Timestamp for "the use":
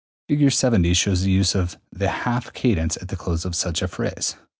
1.21-1.53